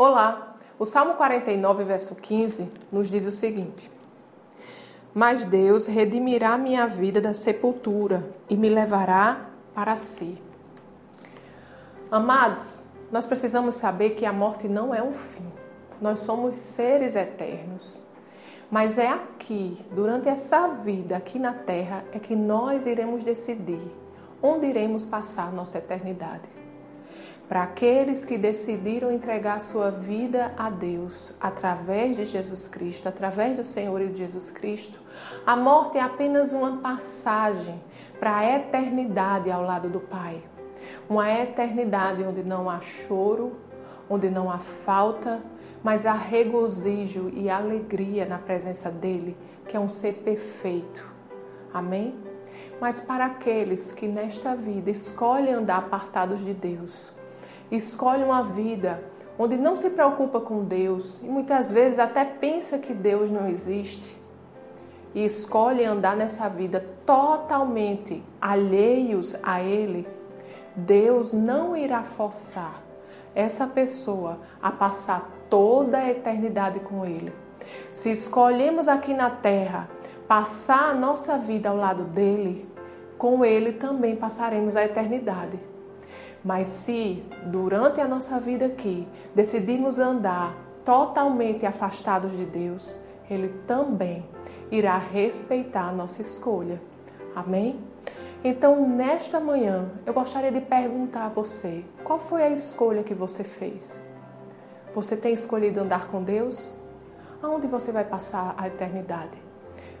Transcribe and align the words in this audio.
Olá! 0.00 0.54
O 0.78 0.86
Salmo 0.86 1.14
49, 1.14 1.82
verso 1.82 2.14
15, 2.14 2.70
nos 2.92 3.10
diz 3.10 3.26
o 3.26 3.32
seguinte: 3.32 3.90
Mas 5.12 5.42
Deus 5.42 5.86
redimirá 5.86 6.56
minha 6.56 6.86
vida 6.86 7.20
da 7.20 7.34
sepultura 7.34 8.30
e 8.48 8.56
me 8.56 8.68
levará 8.68 9.46
para 9.74 9.96
si. 9.96 10.40
Amados, 12.12 12.62
nós 13.10 13.26
precisamos 13.26 13.74
saber 13.74 14.10
que 14.10 14.24
a 14.24 14.32
morte 14.32 14.68
não 14.68 14.94
é 14.94 15.02
um 15.02 15.12
fim. 15.12 15.52
Nós 16.00 16.20
somos 16.20 16.54
seres 16.54 17.16
eternos. 17.16 17.84
Mas 18.70 18.98
é 18.98 19.08
aqui, 19.08 19.84
durante 19.90 20.28
essa 20.28 20.68
vida, 20.68 21.16
aqui 21.16 21.40
na 21.40 21.54
Terra, 21.54 22.04
é 22.12 22.20
que 22.20 22.36
nós 22.36 22.86
iremos 22.86 23.24
decidir 23.24 23.82
onde 24.40 24.64
iremos 24.66 25.04
passar 25.04 25.52
nossa 25.52 25.78
eternidade. 25.78 26.57
Para 27.48 27.62
aqueles 27.62 28.26
que 28.26 28.36
decidiram 28.36 29.10
entregar 29.10 29.62
sua 29.62 29.90
vida 29.90 30.52
a 30.54 30.68
Deus 30.68 31.32
através 31.40 32.14
de 32.14 32.26
Jesus 32.26 32.68
Cristo, 32.68 33.08
através 33.08 33.56
do 33.56 33.64
Senhor 33.64 34.02
e 34.02 34.08
de 34.08 34.18
Jesus 34.18 34.50
Cristo, 34.50 35.00
a 35.46 35.56
morte 35.56 35.96
é 35.96 36.02
apenas 36.02 36.52
uma 36.52 36.76
passagem 36.76 37.80
para 38.20 38.36
a 38.36 38.56
eternidade 38.56 39.50
ao 39.50 39.62
lado 39.62 39.88
do 39.88 39.98
Pai. 39.98 40.42
Uma 41.08 41.32
eternidade 41.32 42.22
onde 42.22 42.42
não 42.42 42.68
há 42.68 42.80
choro, 42.80 43.56
onde 44.10 44.28
não 44.28 44.50
há 44.50 44.58
falta, 44.58 45.40
mas 45.82 46.04
há 46.04 46.12
regozijo 46.12 47.30
e 47.32 47.48
alegria 47.48 48.26
na 48.26 48.36
presença 48.36 48.90
dele, 48.90 49.34
que 49.66 49.74
é 49.74 49.80
um 49.80 49.88
ser 49.88 50.16
perfeito. 50.16 51.02
Amém? 51.72 52.14
Mas 52.78 53.00
para 53.00 53.24
aqueles 53.24 53.90
que 53.90 54.06
nesta 54.06 54.54
vida 54.54 54.90
escolhem 54.90 55.54
andar 55.54 55.78
apartados 55.78 56.44
de 56.44 56.52
Deus, 56.52 57.16
escolhe 57.70 58.22
uma 58.24 58.42
vida 58.42 59.02
onde 59.38 59.56
não 59.56 59.76
se 59.76 59.90
preocupa 59.90 60.40
com 60.40 60.64
Deus 60.64 61.20
e 61.22 61.26
muitas 61.26 61.70
vezes 61.70 61.98
até 61.98 62.24
pensa 62.24 62.78
que 62.78 62.92
Deus 62.92 63.30
não 63.30 63.48
existe 63.48 64.18
e 65.14 65.24
escolhe 65.24 65.84
andar 65.84 66.16
nessa 66.16 66.48
vida 66.48 66.84
totalmente 67.06 68.22
alheios 68.40 69.36
a 69.42 69.62
Ele, 69.62 70.06
Deus 70.74 71.32
não 71.32 71.76
irá 71.76 72.02
forçar 72.02 72.82
essa 73.34 73.66
pessoa 73.66 74.38
a 74.62 74.70
passar 74.70 75.30
toda 75.48 75.98
a 75.98 76.10
eternidade 76.10 76.80
com 76.80 77.04
Ele. 77.04 77.32
Se 77.92 78.10
escolhemos 78.10 78.88
aqui 78.88 79.14
na 79.14 79.30
terra 79.30 79.88
passar 80.26 80.90
a 80.90 80.94
nossa 80.94 81.38
vida 81.38 81.68
ao 81.68 81.76
lado 81.76 82.04
dele, 82.04 82.68
com 83.16 83.44
Ele 83.44 83.72
também 83.72 84.16
passaremos 84.16 84.76
a 84.76 84.84
eternidade. 84.84 85.58
Mas 86.44 86.68
se 86.68 87.22
durante 87.46 88.00
a 88.00 88.08
nossa 88.08 88.38
vida 88.38 88.66
aqui 88.66 89.06
decidirmos 89.34 89.98
andar 89.98 90.54
totalmente 90.84 91.66
afastados 91.66 92.30
de 92.30 92.44
Deus, 92.44 92.94
Ele 93.28 93.48
também 93.66 94.24
irá 94.70 94.96
respeitar 94.98 95.88
a 95.88 95.92
nossa 95.92 96.22
escolha. 96.22 96.80
Amém? 97.34 97.78
Então, 98.42 98.88
nesta 98.88 99.40
manhã, 99.40 99.90
eu 100.06 100.14
gostaria 100.14 100.52
de 100.52 100.60
perguntar 100.60 101.26
a 101.26 101.28
você: 101.28 101.84
qual 102.04 102.18
foi 102.18 102.42
a 102.42 102.50
escolha 102.50 103.02
que 103.02 103.14
você 103.14 103.42
fez? 103.42 104.02
Você 104.94 105.16
tem 105.16 105.32
escolhido 105.32 105.80
andar 105.80 106.08
com 106.08 106.22
Deus? 106.22 106.72
Aonde 107.42 107.66
você 107.66 107.92
vai 107.92 108.04
passar 108.04 108.54
a 108.56 108.66
eternidade? 108.66 109.36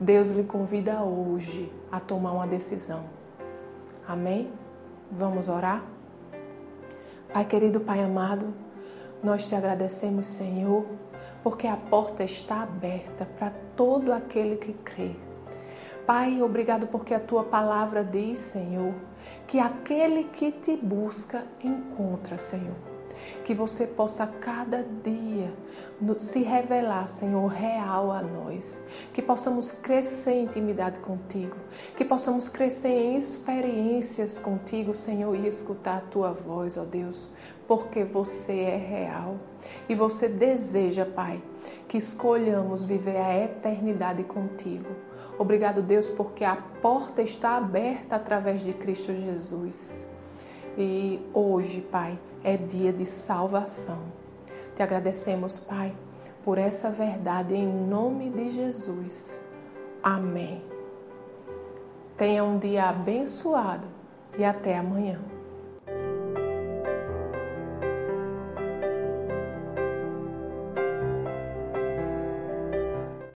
Deus 0.00 0.30
lhe 0.30 0.42
convida 0.42 1.02
hoje 1.02 1.72
a 1.90 2.00
tomar 2.00 2.32
uma 2.32 2.46
decisão. 2.46 3.04
Amém? 4.06 4.50
Vamos 5.10 5.48
orar? 5.48 5.82
Pai 7.32 7.46
querido, 7.46 7.80
Pai 7.80 8.02
amado, 8.02 8.52
nós 9.22 9.46
te 9.46 9.54
agradecemos, 9.54 10.26
Senhor, 10.26 10.84
porque 11.42 11.66
a 11.66 11.76
porta 11.76 12.22
está 12.22 12.62
aberta 12.62 13.26
para 13.38 13.52
todo 13.74 14.12
aquele 14.12 14.56
que 14.56 14.74
crê. 14.74 15.16
Pai, 16.06 16.42
obrigado 16.42 16.86
porque 16.88 17.14
a 17.14 17.20
tua 17.20 17.44
palavra 17.44 18.04
diz, 18.04 18.40
Senhor, 18.40 18.94
que 19.46 19.58
aquele 19.58 20.24
que 20.24 20.52
te 20.52 20.76
busca 20.76 21.42
encontra, 21.62 22.36
Senhor 22.36 22.91
que 23.44 23.54
você 23.54 23.86
possa 23.86 24.26
cada 24.26 24.84
dia 25.04 25.52
se 26.18 26.42
revelar, 26.42 27.06
Senhor, 27.06 27.46
real 27.46 28.10
a 28.10 28.22
nós, 28.22 28.82
que 29.12 29.22
possamos 29.22 29.70
crescer 29.70 30.32
em 30.32 30.44
intimidade 30.44 30.98
contigo, 30.98 31.56
que 31.96 32.04
possamos 32.04 32.48
crescer 32.48 32.88
em 32.88 33.16
experiências 33.16 34.38
contigo, 34.38 34.96
Senhor, 34.96 35.34
e 35.36 35.46
escutar 35.46 35.98
a 35.98 36.10
tua 36.10 36.32
voz, 36.32 36.76
ó 36.76 36.84
Deus, 36.84 37.30
porque 37.68 38.04
você 38.04 38.60
é 38.60 38.76
real 38.76 39.36
e 39.88 39.94
você 39.94 40.28
deseja, 40.28 41.04
Pai, 41.04 41.40
que 41.88 41.98
escolhamos 41.98 42.84
viver 42.84 43.16
a 43.16 43.44
eternidade 43.44 44.24
contigo. 44.24 44.90
Obrigado, 45.38 45.82
Deus, 45.82 46.08
porque 46.10 46.44
a 46.44 46.56
porta 46.56 47.22
está 47.22 47.56
aberta 47.56 48.16
através 48.16 48.60
de 48.60 48.72
Cristo 48.72 49.14
Jesus. 49.14 50.11
E 50.76 51.20
hoje, 51.34 51.80
Pai, 51.82 52.18
é 52.42 52.56
dia 52.56 52.92
de 52.92 53.04
salvação. 53.04 53.98
Te 54.74 54.82
agradecemos, 54.82 55.58
Pai, 55.58 55.94
por 56.44 56.58
essa 56.58 56.90
verdade 56.90 57.54
em 57.54 57.66
nome 57.66 58.30
de 58.30 58.50
Jesus. 58.50 59.40
Amém. 60.02 60.62
Tenha 62.16 62.42
um 62.42 62.58
dia 62.58 62.88
abençoado 62.88 63.86
e 64.38 64.44
até 64.44 64.78
amanhã. 64.78 65.20